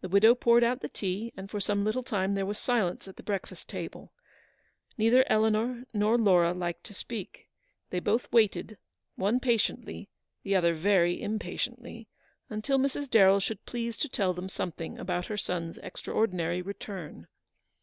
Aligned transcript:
The 0.00 0.08
widow 0.08 0.34
poured 0.34 0.64
out 0.64 0.80
the 0.80 0.88
tea, 0.88 1.30
and 1.36 1.50
for 1.50 1.60
some 1.60 1.84
little 1.84 2.02
time 2.02 2.32
there 2.32 2.46
was 2.46 2.56
silence 2.58 3.06
at 3.06 3.16
the 3.16 3.22
breakfast 3.22 3.68
table. 3.68 4.14
Neither 4.96 5.24
Eleanor 5.28 5.82
nor 5.92 6.16
Laura 6.16 6.54
liked 6.54 6.84
to 6.84 6.94
speak. 6.94 7.46
They 7.90 8.00
both 8.00 8.32
waited— 8.32 8.78
one 9.24 9.38
patiently, 9.38 10.08
the 10.42 10.56
other 10.56 10.72
very 10.72 11.16
im 11.20 11.38
patiently— 11.38 12.08
until 12.48 12.78
Mrs. 12.78 13.10
Darrell 13.10 13.40
should 13.40 13.66
please 13.66 13.98
to 13.98 14.08
tell 14.08 14.32
them 14.32 14.48
something 14.48 14.98
about 14.98 15.26
her 15.26 15.36
son's 15.36 15.76
extraordinary 15.82 16.62
return. 16.62 17.26